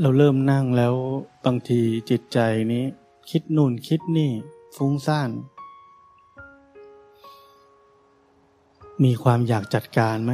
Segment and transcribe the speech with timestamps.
[0.00, 0.94] เราเริ่มนั่งแล้ว
[1.44, 1.80] บางที
[2.10, 2.38] จิตใจ
[2.72, 2.84] นี้
[3.30, 4.30] คิดนู่นคิดนี่
[4.76, 5.30] ฟุ้งซ่าน
[9.04, 10.32] มีความอยากจัดการไหม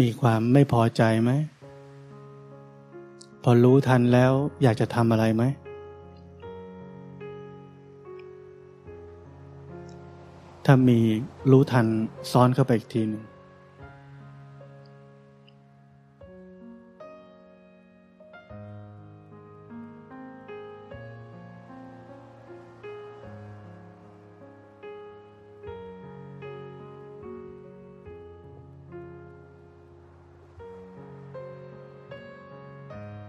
[0.00, 1.30] มีความไม่พอใจไหม
[3.42, 4.32] พอรู้ทันแล้ว
[4.62, 5.42] อยากจะทำอะไรไหม
[10.64, 10.98] ถ้ามี
[11.50, 11.86] รู้ทัน
[12.32, 13.24] ซ้อนเข้าไปอีกทีหนึ่ง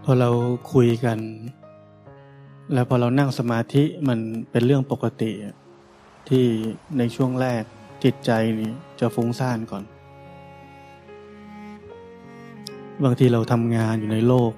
[0.06, 0.30] พอเรา
[0.72, 1.18] คุยกัน
[2.72, 4.18] แล้วพอเรานั่งสมาธิมัน
[4.50, 5.30] เป็นเรื่องปกติ
[6.28, 6.44] ที่
[6.98, 7.62] ในช่วงแรก
[8.04, 9.84] จิตใจนี่จะฟุ้งซ่านก่อน
[13.04, 14.52] บางทีเราทำงานอยู่ในโลก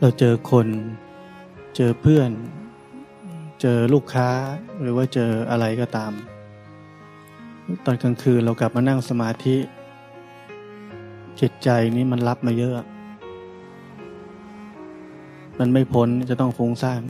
[0.00, 0.68] เราเจอคน
[1.76, 2.30] เจอเพื่อน
[3.60, 4.28] เจอลูกค้า
[4.80, 6.12] หรือว่าเจออะไรก็ตาม
[7.84, 9.56] ตอนกลางคืนเรากลับมานั่งสมาธิ
[11.40, 12.74] จิตใจนี้มันรับมาเยอะ
[15.58, 17.02] มันไม่พ้นจะต้องฟุ้งซ่าน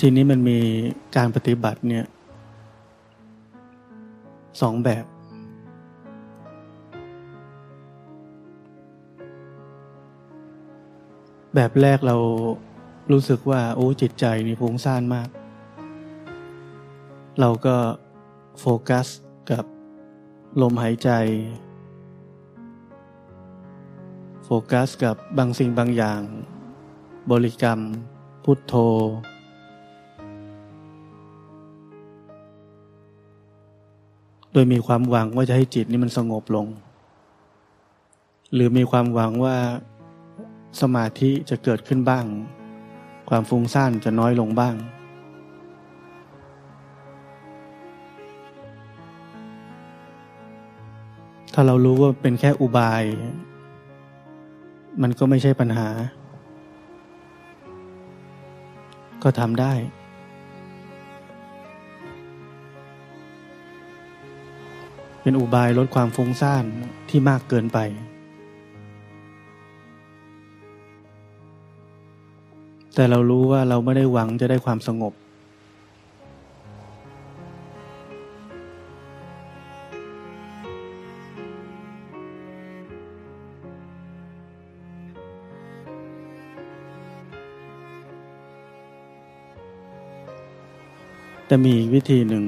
[0.00, 0.58] ทีนี้มันมี
[1.16, 2.04] การปฏิบัติเนี่ย
[4.60, 5.04] สองแบบ
[11.54, 12.16] แบบแรกเรา
[13.12, 15.28] รู้สึกว่า โอ้จิตใจนี่ฟุ้งซ่านมาก
[17.40, 17.76] เราก็
[18.60, 19.06] โฟกัส
[19.50, 19.64] กับ
[20.60, 21.10] ลมหายใจ
[24.44, 26.20] โฟกัสกับบางสิ่งบางอย่าง
[27.30, 27.80] บริกรรม
[28.44, 28.74] พุทโธ
[34.52, 36.66] โดยมีความหวังว่าจะให้จิตนี้มันสงบลง
[38.54, 39.56] หรือมีความหวังว่า
[40.80, 42.24] สมาธิจะเกิดขึ้นบ้าง
[43.28, 44.76] ความฟุ้งซ่านจะน้อยลงบ้าง
[51.54, 53.02] ถ้าเรารู้ว่าเป็นแค่อุบาย
[55.02, 55.88] มันก็ไม่ใช่ปัญหา
[59.22, 59.72] ก็ทำได้
[65.22, 66.64] เป็นอุบายลดความฟุ้งซ่าน
[67.08, 67.78] ที่มากเกินไป
[72.94, 75.12] แต่เรารู้ว่าเราไม่ได้หวังจะได้ความสงบ
[91.50, 92.44] แต่มีอีกวิธีหนึ่ง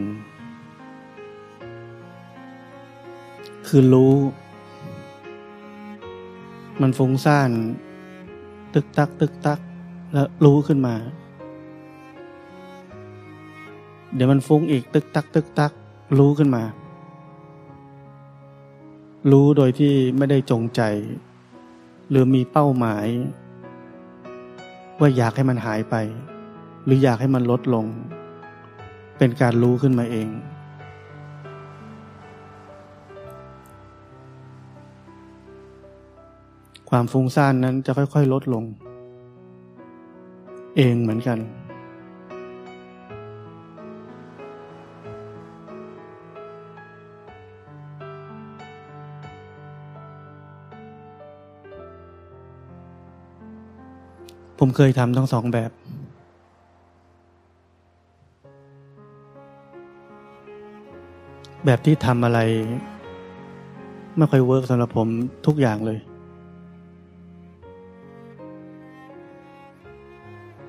[3.66, 4.14] คือรู้
[6.80, 7.50] มันฟุ้งซ่าน
[8.74, 9.60] ตึกตัก ตึกตัก
[10.12, 10.94] แล้วรู้ขึ้นมา
[14.14, 15.72] เดี๋ยวมันฟุ้งอีก ตึกตัก ตึกตัก
[16.18, 16.62] รู้ขึ้นมา
[19.30, 20.82] รู้โดยที่ไม่ได้จงใจ
[22.10, 23.06] หรือมีเป้าหมาย
[24.98, 25.94] ว่าอยากให้มันหายไป
[26.84, 27.88] หรืออยากให้มันลดลง
[29.18, 30.28] เป็นการรู้ขึ้นมาเอง
[36.90, 38.64] ความฟุ้งซ่านนั้นจะค่อยๆ ลดลง
[40.76, 41.38] เองเหมือนกัน
[54.58, 55.70] ผมเคยทำทั้งสองแบบ
[61.66, 62.40] แบบที่ทำอะไร
[64.16, 65.08] ไม่ค่อย work สำหรับผม
[65.46, 65.98] ทุกอย่างเลย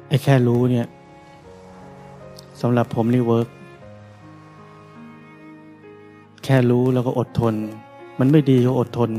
[0.07, 0.87] ไอ้แค่รู้เนี่ย
[2.61, 3.47] สำหรับผมนี่ work
[6.43, 7.53] แค่รู้แล้วก็อดทน
[8.19, 9.09] มันไม่ดีก็อดทน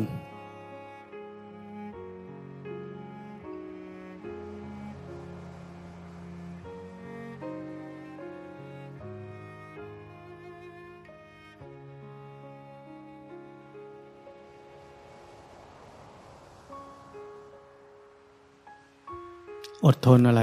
[19.87, 20.43] อดทนอะไร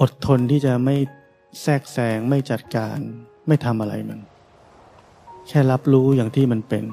[0.00, 0.96] อดทนที่จะไม่
[1.62, 2.98] แทรกแซงไม่จัดการ
[3.46, 4.20] ไม่ทำอะไรมัน
[5.48, 6.84] แค่รับรู้อย่างที่มันเป็น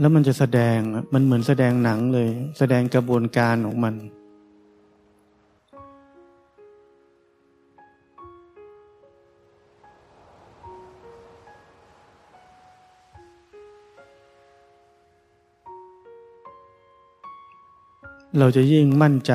[0.00, 0.78] แล้วมันจะแสดง
[1.14, 2.28] มันเหมือนแสดงหนังเลย
[2.58, 3.94] แสดงกระบวนการของมัน
[18.38, 19.32] เราจะยิ่งมั่นใจ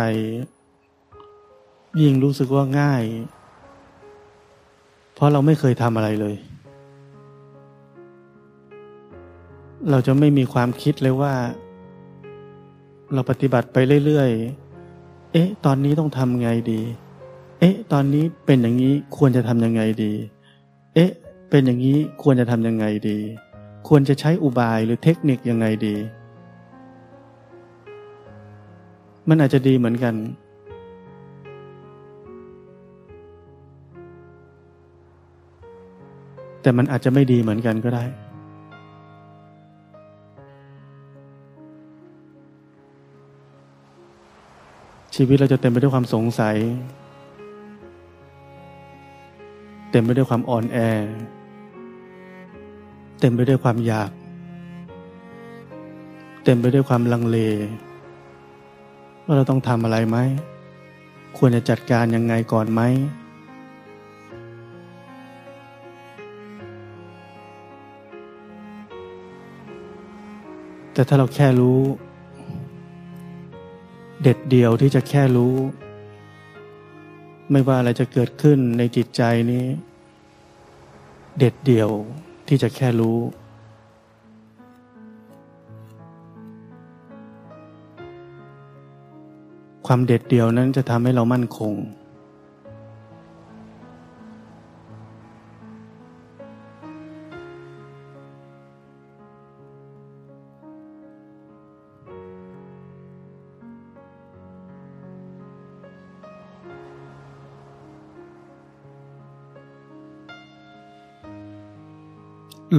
[2.02, 3.04] ยิ่งรู้สึกว่าง่าย
[5.14, 6.36] เพราะเราไม่เคยทำอะไรเลย
[9.90, 11.34] เราจะไม่มีความคิดเลยว่า
[13.14, 16.82] เราปฏิบัติไปเรื่อยๆ เอ๊ะ ตอนนี้ต้องทำไงดี
[17.60, 20.14] เอ๊ะ ตอนนี้เป็นอย่างนี้ควรจะทำยังไงดี
[20.96, 21.12] เอ๊ะ
[21.50, 23.18] เป็นอย่างนี้ควรจะทำยังไงดี
[23.88, 25.96] ควรจะใช้อุบายหรือเทคนิคยังไงดี
[29.30, 30.16] มันอาจจะดีเหมือนกัน
[36.62, 38.04] แต่มันอาจจะไม่ดีเหมือนกันก็ได้
[45.16, 46.58] ชีวิตเราจะเต็มไปด้วยความสงสัย
[49.92, 50.78] เต็มไปด้วยความอ่อนแอ
[53.20, 54.12] เต็มไปด้วยความอยาก
[56.44, 57.38] เต็มไปด้วยความลังเล
[59.30, 60.18] ว่าเราต้องทำอะไรไหม
[61.38, 62.82] ควรจะจัดการยังไงก่อนไหม
[70.94, 71.80] แต่ถ้าเราแค่รู้
[74.22, 75.56] เด็ดเดียวที่จะแค่รู้
[77.52, 79.22] ไม่ว่าอะไรจะเกิดขึ้นในจิตใจ
[79.52, 79.66] นี้
[81.40, 81.90] เด็ดเดียว
[82.48, 83.18] ที่จะแค่รู้
[89.92, 91.74] ความเด็ดเดี่ยวนั้นจะทำให้เรามั่นคง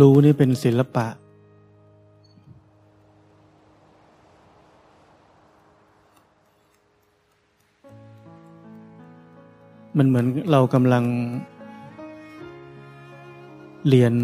[0.01, 1.07] รู้นี่เป็นศิลปะ
[9.99, 11.05] มันเหมือนเรากำลัง
[13.89, 14.15] เรียน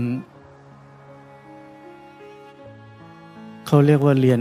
[3.66, 4.40] เขาเรียกว่าเรียน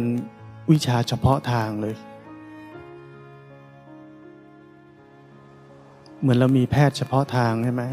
[0.72, 1.96] วิชาเฉพาะทางเลย
[6.20, 7.84] เหมือนเรามีแพทย์เฉพาะทางใช่ไหม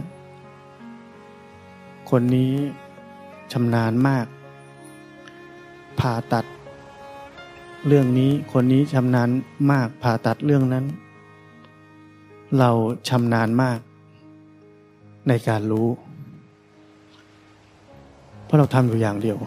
[2.10, 2.52] คนนี้
[3.52, 4.26] ชำนาญมาก
[6.00, 6.44] ผ่าตัด
[7.86, 9.28] เรื่องนี้คนนี้ชำนาญ
[9.72, 10.84] มากผ่าตัดเรื่องนั้น
[12.58, 12.70] เรา
[13.08, 13.78] ชำนาญมาก
[15.28, 15.88] ในการรู้
[18.44, 19.38] เพราะเราทำอยู่อย่างเดียว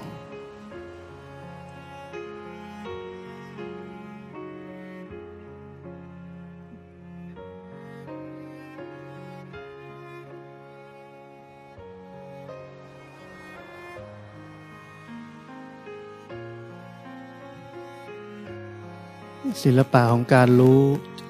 [19.63, 20.79] ศิลปะของการรู้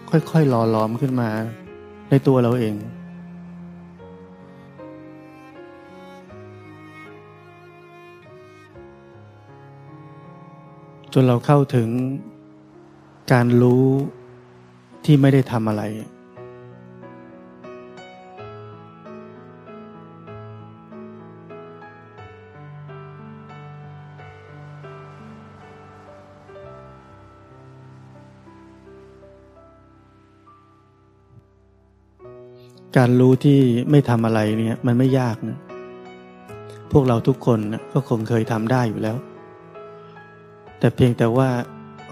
[0.10, 1.30] ค่อยๆหล่อหลอมขึ้นมา
[2.14, 2.76] ในตัวเราเอง
[11.14, 11.90] จนเราเข้าถึง
[13.32, 13.86] การรู้
[15.06, 15.84] ที่ไม่ได้ทำอะไร
[32.98, 33.60] การรู้ที่
[33.92, 35.58] ไม่ทำอะไรเนี่ยมันไม่ยากนะ
[36.92, 39.18] พวกเราทุกคนนะก็คงเคยทำได้อยู่แล้ว
[40.80, 41.50] แต่เพียงแต่ว่า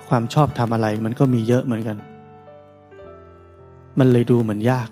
[0.08, 1.98] ความชอบทำอะไรมันก็มีเยอะเหมือนกัน
[4.00, 4.90] มันเลยดูเหมือนยาก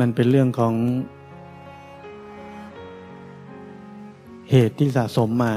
[0.00, 0.74] มันเป็นเรื่องของ
[4.50, 5.54] เหตุที่สะสมมา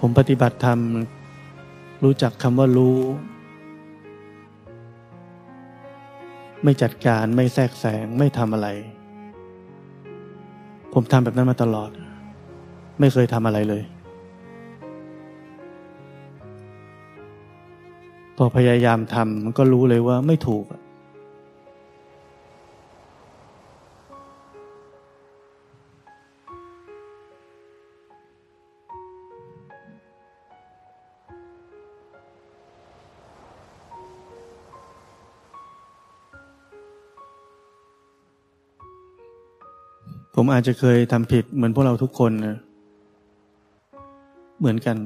[0.00, 0.78] ผมปฏิบัติธรรม
[2.04, 2.98] รู้จักคำว่ารู้
[6.64, 8.68] ไม่จัดการไม่แทรกแซงไม่ทำอะไร
[10.92, 11.90] ผมทำแบบนั้นมาตลอด
[13.00, 13.82] ไม่เคยทำอะไรเลย
[18.36, 20.64] พอพยายามทำมันก็รู้เลยว่าไม่ถูก
[40.38, 42.58] ผมอาจจะเคยทำผิดเหมือนพวกเราทุกคนนะ
[44.58, 44.96] เหมือนกัน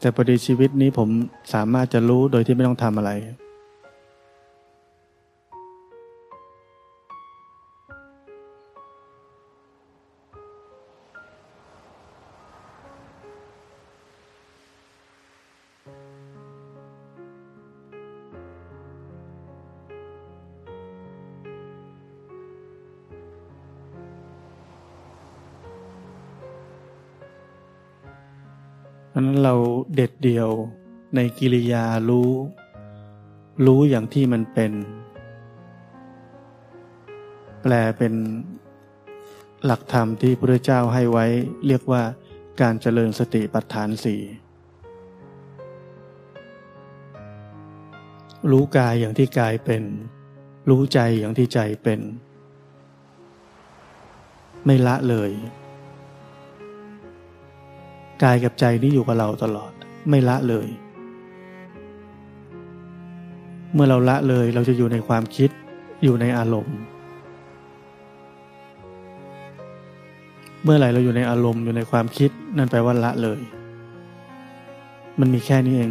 [0.00, 1.08] แต่พอดีชีวิตนี้ผม
[1.54, 3.10] สามารถจะรู้โดยที่ไม่ต้องทำอะไร
[30.24, 30.48] เดียว
[31.14, 32.30] ในกิริยารู้
[33.66, 34.72] รู้อย่างที่มันเป็น
[37.62, 38.14] แปลเป็น
[39.64, 41.26] หลักธรรมที่พระเจ้าให้ไว้
[41.66, 42.02] เรียกว่า
[42.60, 44.20] การเจริญสติปัฏฐานสี่
[48.50, 49.82] รู้กายอย่างที่กายเป็น
[50.70, 52.00] รู้ใจอย่างที่ใจเป็น
[54.66, 55.30] ไม่ละเลย
[58.22, 59.72] กายกับใจนี่อยู่กับเราตลอด
[60.08, 60.68] ไม่ละเลย
[63.74, 65.50] เมื่อเราละเลยเราจะอยู่ในความคิด
[66.02, 66.76] อยู่ในอารมณ์
[70.64, 73.40] เมื่อไหร่เราอยู่ในอารมณ์อยู่ในความคิดนั่นแปลว่าละเลย
[75.20, 75.82] มันมีแค่นี้เอ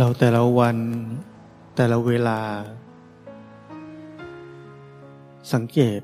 [0.00, 0.76] เราแต่ละวัน
[1.76, 2.40] แต่ละเวลา
[5.52, 6.00] สังเกต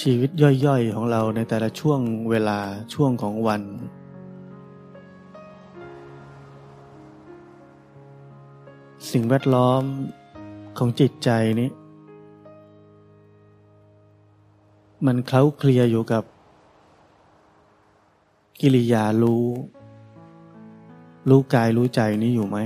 [0.00, 2.00] ชีวิตย่อยๆของเราในแต่ละช่วง
[2.30, 2.58] เวลา
[2.94, 3.62] ช่วงของวัน
[9.10, 9.82] สิ่งแวดล้อม
[10.78, 11.70] ของจิตใจนี้
[15.06, 16.22] มันเคล้าเคลียอยู่กับ
[18.60, 19.46] กิริยารู้
[21.28, 22.58] รู้กายรู้ใจนี้อยู่ไหม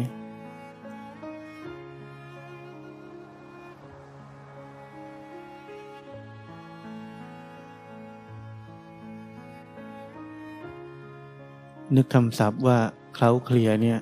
[11.96, 12.78] นึกคำศัพท์ว่า
[13.14, 13.98] เคล้าเคลียเนี่ย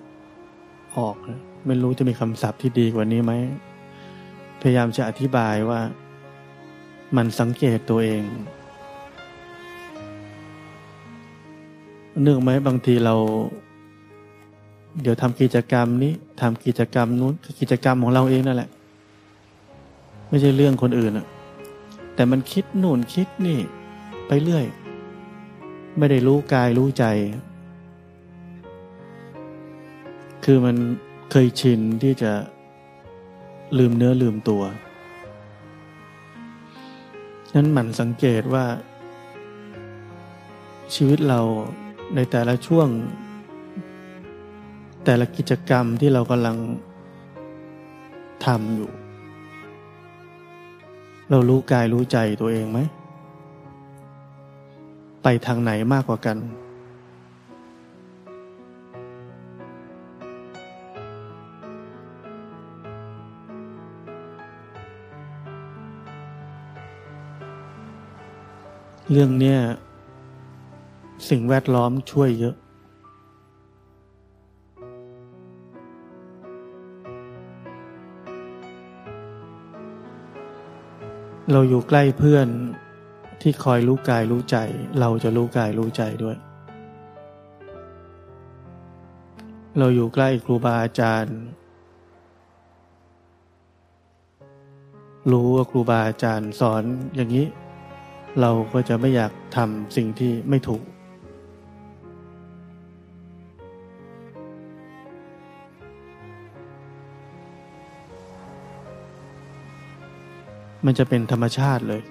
[0.96, 1.16] ออก
[1.66, 3.32] ไม่รู้จะมีคำศัพท์ที่ดีกว่านี้ไหม
[4.60, 5.80] พยายามจะอธิบายว่า
[7.16, 8.22] มันสังเกตตัวเอง
[12.24, 13.14] นึกไหมบางทีเรา
[15.02, 18.68] เดี๋ยวทำกิจกรรมนี้ทำกิจกรรมนู้นกิจกรรมของเราเองนั่นแหละ
[20.28, 21.26] ไม่ใช่เรื่องคนอื่นอะ
[22.14, 23.58] แต่มันคิดนู่นคิดนี่
[24.26, 24.64] ไปเรื่อย
[25.98, 27.04] ไม่ได้รู้กายรู้ใจ
[30.44, 30.76] คือมัน
[31.30, 32.32] เคยชินที่จะ
[33.78, 34.62] ลืมเนื้อลืมตัว
[37.54, 38.64] นั้นหมั่นสังเกตว่า
[40.94, 41.40] ชีวิตเรา
[42.14, 42.88] ในแต่ละช่วง
[45.04, 46.56] แต่ละกิจกรรมที่เรากำลัง
[48.44, 48.90] ทำอยู่
[51.30, 52.78] เรารู้กายรู้ใจตัวเองไหม
[55.22, 56.36] ไปทางไหนมากกว่ากัน
[69.10, 69.56] เรื่องนี้
[71.28, 72.56] สิ่งแวดล้อมช่วยเยอะ
[81.56, 82.48] เราอยู่ใกล้เพื่อน
[83.42, 84.56] ที่คอยรู้กายรู้ใจ
[85.00, 86.36] เราจะรู้กายรู้ใจด้วย
[89.78, 91.36] เราอยู่ใกล้ครูบาอาจารย์
[95.32, 96.82] รู้ว่าครูบาอาจารย์สอน
[97.16, 97.46] อย่างนี้
[98.40, 100.82] เราก็จะไม่อยากทำสิ่งที่ไม่ถูก
[110.86, 112.02] มันจะเป็นธรรมชาติเลย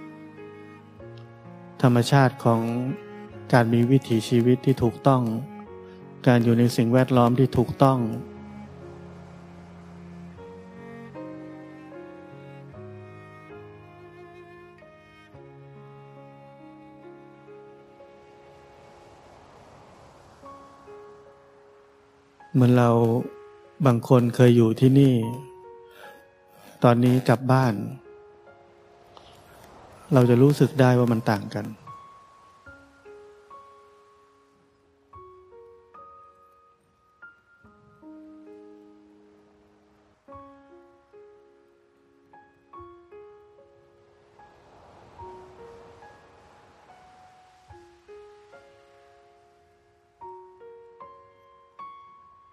[1.84, 2.62] ธรรมชาติของ
[3.54, 5.22] การมีวิถีชีวิตที่ถูกต้อง
[6.28, 8.00] การอยู่ในสิ่งแวดล้อมที่ถูกต้อง
[22.54, 22.90] เหมือนเรา
[23.86, 25.16] บางคนเคยอยู่ที่นี่
[26.84, 27.74] ตอนนี้กลับบ้าน
[30.16, 31.66] เราจะรู้สึกได้ว่ามันต่างกัน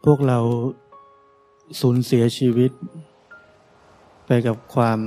[0.05, 0.38] พวกเรา
[1.81, 2.71] สูญเสียชีวิต
[4.26, 5.00] ไปกับความ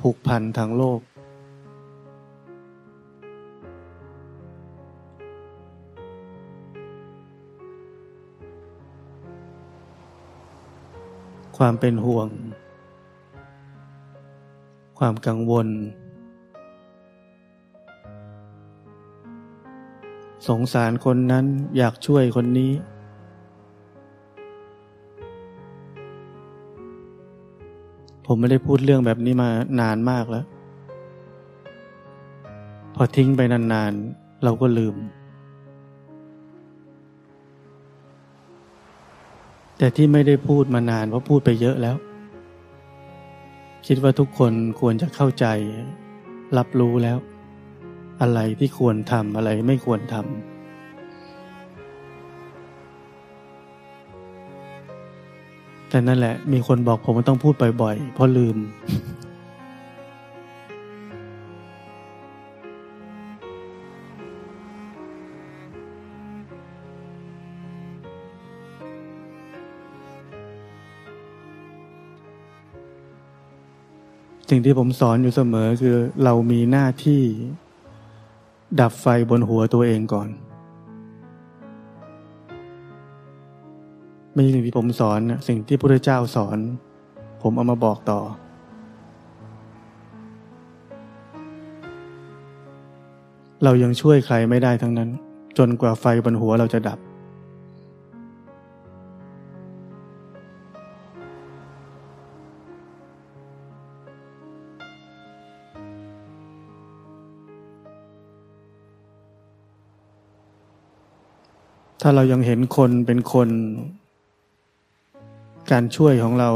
[0.00, 1.00] ผูกพันทางโลก
[11.56, 12.28] ความเป็นห่วง
[14.98, 15.68] ความกังวล
[20.48, 21.44] สงสารคนนั้น
[21.76, 22.72] อยากช่วยคนนี้
[28.26, 29.50] ผมไม่ได้พูดเรื่องแบบนี้มา
[29.80, 30.44] นานมากแล้ว
[32.94, 34.96] พอทิ้งไปนานๆ เราก็ลืม
[39.78, 41.96] แต่ที่ไม่ได้พูดมานานเพราะพูดไปเยอะแล้ว
[43.86, 45.46] คิดว่าทุกคนควรจะเข้าใจ
[46.58, 47.18] รับรู้แล้ว
[48.20, 50.53] อะไรที่ควรทำอะไรไม่ควรทำ
[55.94, 58.56] แต่นั่นแหละ มีคนบอกผมว่าต้องพูดบ่อยๆ เพราะลืม
[74.50, 77.22] สิ่งที่ผมสอนอยู่เสมอคือเรามีหน้าที่
[78.80, 80.28] ดับไฟบนหัวตัวเองก่อน
[84.34, 86.58] ไม่ใช่สิ่งที่ผมสอนสิ่งที่พระเจ้าสอน
[87.42, 88.20] ผมเอามาบอกต่อ
[93.64, 95.10] เรายังช่วยใครไม่ได้ทั้งนั้น
[95.58, 96.98] จนกว่าไฟบนหัวเราจะดับ
[112.06, 113.48] ถ้าเรายังเห็นคนเป็นคน
[115.72, 116.50] การช่วยของเรา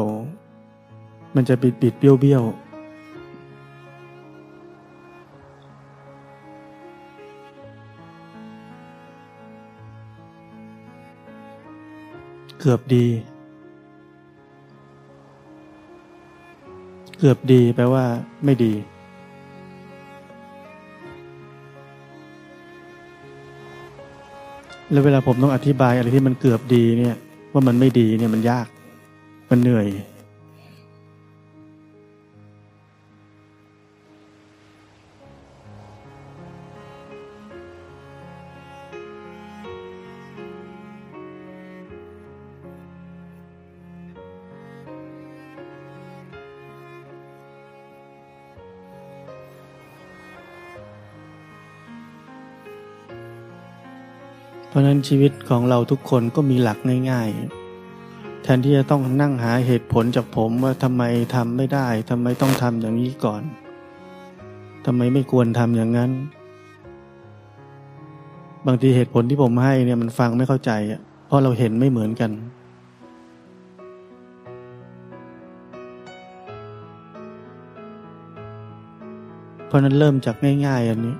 [1.36, 2.42] มันจะบิดบิดเบี้ยวเบี้ยว
[12.60, 13.06] เกือบดี
[17.18, 18.04] เกือบดีแปลว่า
[18.44, 18.72] ไม่ดี
[24.90, 27.16] แล้วเวลาผมต้องอธิบายอะไรที่มันเกือบดีเนี่ย
[27.52, 28.68] ว่ามันไม่ดีเนี่ยมันยาก
[29.50, 29.88] มันเหนื่อย
[54.68, 56.78] เพราะนั้นชีวิตของเราทุกคนก็มีหลัก
[57.10, 57.57] ง่าย ๆ
[58.50, 61.02] ทนที่จะต้องนั่งหาเหตุผลจากผมว่าทำไม
[61.34, 63.42] ทำไม่ได้ทำไมต้องทำอย่างนี้ก่อน
[64.86, 66.10] ทำไมไม่ควรทำอย่างนั้น
[68.66, 72.30] บางทีเหตุผลที่ผมให้เนี่ยมันฟังไม่เข้าใจอะเพราะเราเห็นไม่เหมือนกัน
[79.66, 81.16] เพราะนั้นเริ่มจากง่าย ๆ อันนี้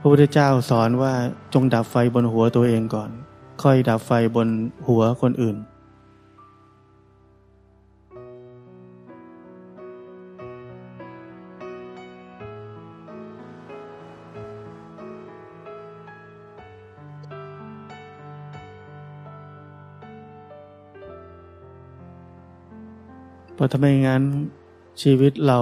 [0.00, 1.12] พระพุทธเจ้าสอนว่า
[1.54, 3.10] จงดับไฟบนหัวตัวเองก่อน
[3.62, 4.48] ค่อยดับไฟบน
[4.86, 5.58] หัวคนอื่น
[23.60, 24.22] ราะถ้าไม่งั้น
[25.02, 25.60] ชีวิตเรา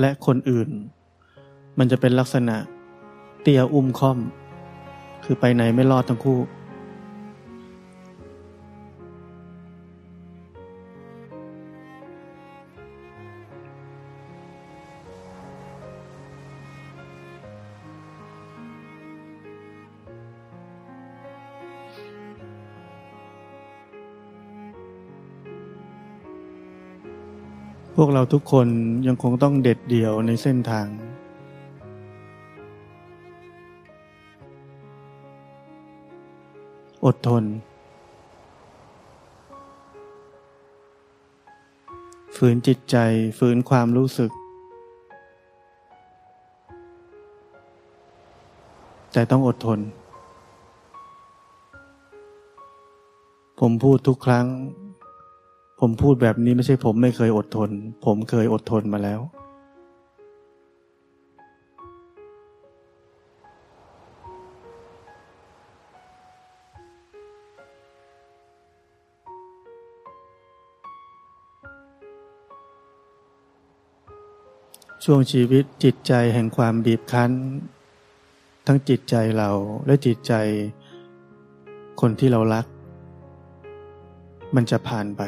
[0.00, 0.68] และคนอื่น
[1.78, 2.56] มันจะเป็นลักษณะ
[3.42, 4.18] เตียอุ้มค่อม
[5.24, 6.38] คือไปไหนไม่รอดทั้งคู่
[28.14, 28.68] เราทุกคน
[29.06, 30.86] ยังคงต้องเด็ดเดี่ยวในเส้นทาง
[37.04, 37.44] อดทน
[42.36, 42.96] ฝืนจิตใจ
[43.38, 44.30] ฝืนความรู้สึก
[49.12, 49.80] แต่ต้องอดทน
[53.58, 54.46] ผมพูดทุกครั้ง
[55.84, 57.70] ผมพูดแบบนี้ไม่ใช่ผมไม่เคยอดทน
[58.06, 59.20] ผมเคยอดทนมาแล้ว
[75.04, 77.32] ช่วงชีวิตจิตใจแห่งความบีบคั้น
[78.66, 79.50] ทั้งจิตใจเรา
[79.86, 80.32] และจิตใจ
[82.00, 82.66] คนที่เรารัก
[84.54, 85.22] มันจะผ่านไป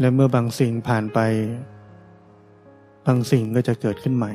[0.00, 1.18] และเมื่อบางสิ่งผ่านไป
[3.06, 4.32] บางสิ่งก็จะเกิดขึ้นใหม่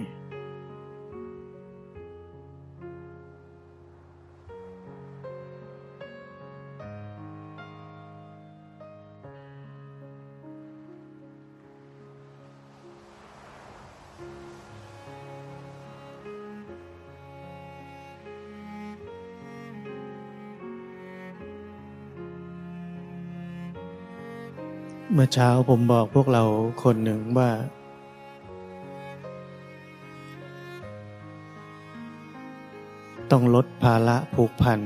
[25.26, 26.44] มื่อเช้าผมบอกพวกเรา
[26.84, 27.50] คนหนึ่งว่า
[33.32, 34.80] ต้องลดภาระผูกพัน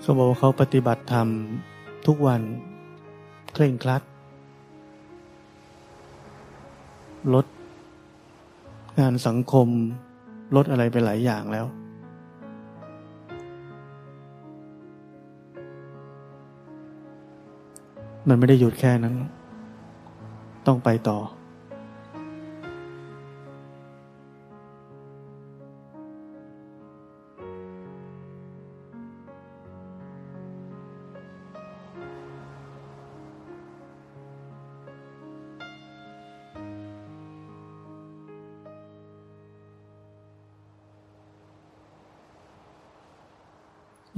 [0.00, 1.28] เขาบอกว่าเขาปฏิบัติธรรม
[2.06, 2.42] ทุกวัน
[3.52, 4.02] เคร่งครัด
[7.34, 7.46] ลด
[9.00, 9.68] งานสังคม
[10.56, 11.66] ลดอะไรไปหลายอย่างแล้ว
[18.28, 19.14] มันไม่ได้หยุดแค่นั้น
[20.66, 21.18] ต้องไปต่อ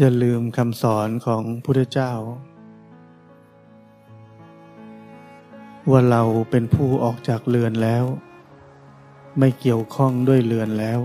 [0.02, 2.12] อย่าลืมคำสอนของพุทธเจ้า
[5.90, 8.04] ว่าเราเป็นผู้ออกจากเรือนแล้ว
[9.38, 11.00] ไม่เกี่ยวข้องด้วยเรือนแล้ว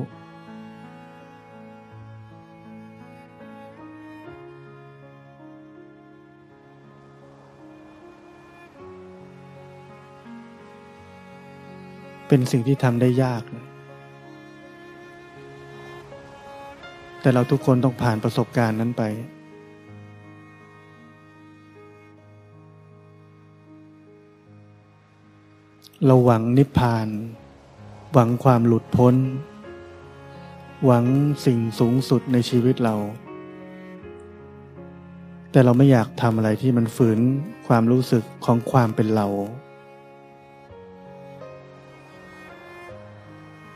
[12.27, 13.64] เป็นสิ่งที่ทำได้ยากนะ
[17.25, 19.03] แต่เราทุกคนต้องผ่านประสบการณ์นั้นไป
[26.05, 27.07] เราหวังนิพพาน
[28.13, 29.15] หวังความหลุดพ้น
[30.85, 31.05] หวัง
[31.45, 32.95] สิ่งสูงสุดในชีวิตเรา
[35.51, 37.19] แต่เราไม่อยากทำอะไรที่มันฝืน
[37.67, 39.27] ความรู้สึกของความเป็นเรา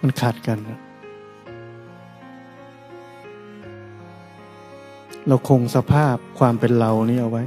[0.01, 0.79] มันขัดกันนะ
[5.29, 7.43] เราคงสภาพความเป็นเรานี่เอาไว้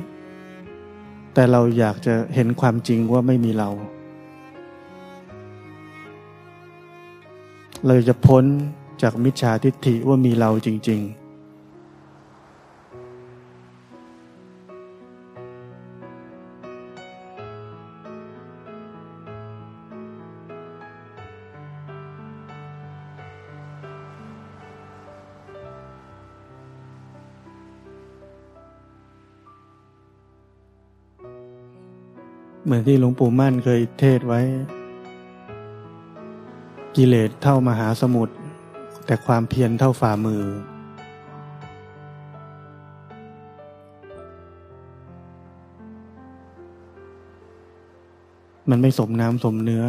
[1.35, 3.71] แต่เราอยากจะเห็นความจริงว่าไม่มีเรา
[7.87, 8.45] เราจะพ้น
[9.03, 11.22] จากมิจฉาทิฏฐิว่ามีเราจริง ๆ
[32.65, 34.41] เหมือนที่หลวงปู่มั่นเคยเทศไว้
[36.97, 38.35] กิเลสเท่ามหาสมุทร
[39.07, 40.45] แต่ความเพียรเท่าฝ่ามือ
[48.71, 49.85] มันไม่สมน้ำสมเนื้อ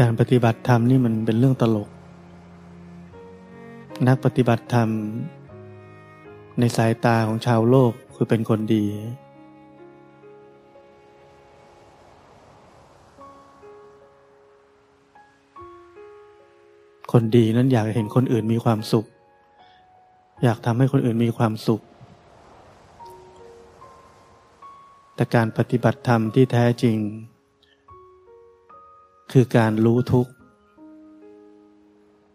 [0.00, 1.88] การปฏิบัติธรรมนี่มันเป็นเรื่องตลก
[4.06, 4.88] นักปฏิบัติธรรม
[6.58, 8.84] ในสายตาของชาวโลกคือเป็นคนดี
[17.12, 19.06] คนดีนั้นอยากเห็นคนอื่นมีความสุข
[20.44, 21.80] อยากทำให้คนอื่นมีความสุข
[25.14, 26.98] แต่การปฏิบัติธรรมที่แท้จริง
[29.32, 30.32] คือการรู้ทุกข์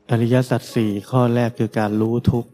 [0.09, 2.49] อริยสัจสี่ข้อแรกคือการรู้ทุกข์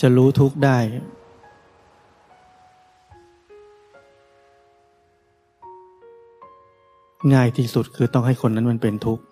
[0.00, 0.78] จะรู้ทุกข์ได้
[7.34, 9.22] ง่ายที่สุดคือต้องให้คนนั้นมันเป็นทุกข์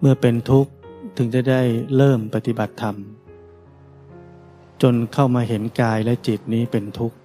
[0.00, 0.70] เมื่อเป็นทุกข์
[1.16, 1.62] ถึงจะได้
[1.96, 2.96] เริ่มปฏิบัติธรรม
[4.82, 7.16] จนเข้ามาเห็นกายและจิตนี้เป็นทุกข์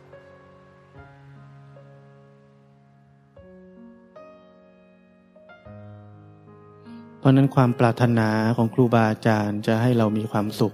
[7.19, 10.73] เพราะนั้นความปรารถนาของครูบาอาจารย์จะให้เรามีความสุข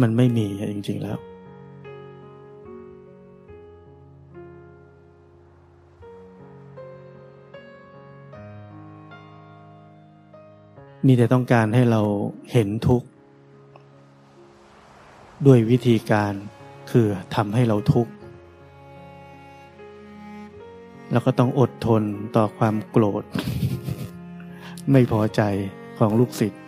[0.00, 1.18] มันไม่มีจริงๆแล้ว
[11.10, 12.02] มีแต่ต้องการให้เรา
[12.52, 13.08] เห็นทุกข์
[15.46, 16.32] ด้วยวิธีการ
[16.90, 18.12] คือทำให้เราทุกข์
[21.12, 22.02] แล้วก็ต้องอดทน
[22.36, 23.24] ต่อความโกรธ
[24.92, 25.42] ไม่พอใจ
[25.98, 26.62] ของลูกศิษย์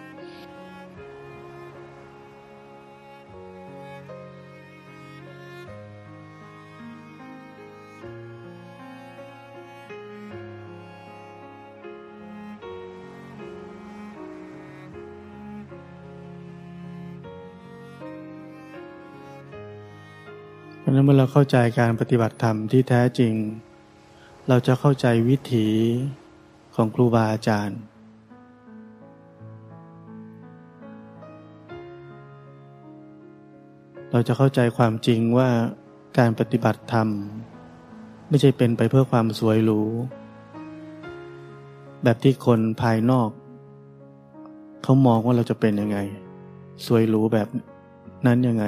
[20.91, 23.35] ะนั้นเมื่อเราเข้าใจการปฏิบัติธรรมที่แท้จริง
[24.49, 25.67] เราจะเข้าใจวิถี
[26.75, 27.81] ของครูบาอาจารย์
[34.13, 35.49] เราจะเข้าใจความจริงว่า
[36.19, 37.09] การปฏิบัติธรรม
[38.29, 39.81] ไม่ใช่เป็นไปเพื่อความสวยหรู
[42.05, 43.31] แบบที่คนภายนอก
[44.83, 45.99] เขามองว่าเราจะเป็นยังไง
[46.87, 47.49] สวยหรูแบบ
[48.27, 48.65] นั้นยังไง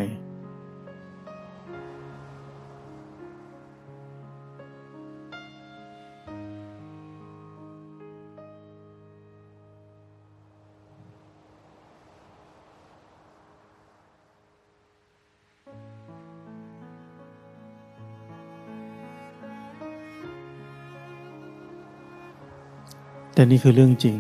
[23.34, 24.18] แต่นี่คือเรื่องจริง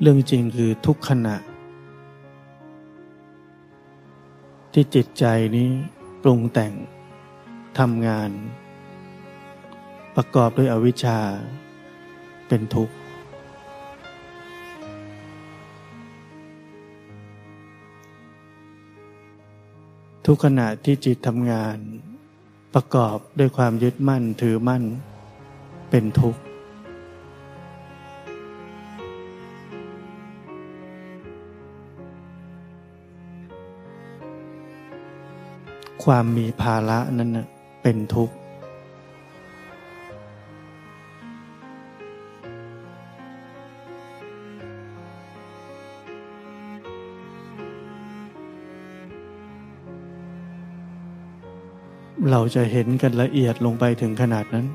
[0.00, 1.36] เรื่องจริงคือทุกขณะ
[4.72, 5.24] ที่จิตใจ
[5.56, 5.68] นี้
[6.22, 6.72] ปรุงแต่ง
[7.78, 8.30] ทำงาน
[10.16, 11.18] ประกอบด้วยอวิชชา
[12.48, 12.94] เป็นทุกข์
[20.26, 21.76] ทุกขณะที่จิตทำงาน
[22.74, 24.84] ประกอบด้วยความยึดมั่นถือมั่น
[25.90, 26.40] เป็นทุกข์
[36.04, 37.30] ความมีภาระนั้น
[37.82, 38.34] เป็นทุกข์
[52.30, 54.66] เราจะเห็นกันละเอียดลงไปถึงขนาดนั้น